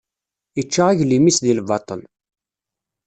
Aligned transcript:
Ičča 0.61 0.83
aglim-is 0.93 1.37
di 1.43 1.53
lbaṭel. 1.59 2.01